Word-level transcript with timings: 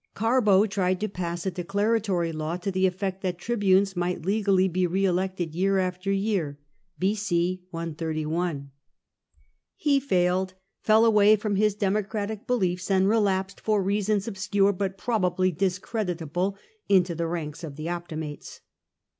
Oarbo 0.15 0.67
tried 0.67 0.99
to 0.99 1.07
pass 1.07 1.45
a 1.45 1.51
declaratory 1.51 2.31
law, 2.31 2.57
to 2.57 2.71
the 2.71 2.87
effect 2.87 3.21
that 3.21 3.37
tribunes 3.37 3.95
might 3.95 4.25
legally 4.25 4.67
be 4.67 4.87
re 4.87 5.05
elected 5.05 5.53
year 5.53 5.77
after 5.77 6.11
year 6.11 6.57
[b. 6.97 7.13
c. 7.13 7.61
131]. 7.71 8.69
He 9.75 9.99
failed, 9.99 10.55
fell 10.81 11.05
away 11.05 11.35
from 11.35 11.55
his 11.55 11.75
Democratic 11.75 12.47
beliefs, 12.47 12.89
and 12.89 13.07
relapsed, 13.07 13.61
for 13.61 13.83
reasons 13.83 14.27
obscure 14.27 14.73
but 14.73 14.97
probably 14.97 15.51
discreditable, 15.51 16.57
into 16.89 17.13
the 17.13 17.27
ranks 17.27 17.63
of 17.63 17.75
the 17.75 17.87
Optimates. 17.89 18.61